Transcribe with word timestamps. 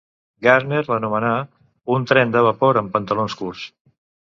Gairdner 0.47 0.79
l'anomenà 0.87 1.35
'un 1.97 2.11
tren 2.15 2.35
de 2.39 2.45
vapor 2.49 2.85
amb 2.85 2.95
pantalons 2.97 3.41
curts'. 3.45 3.73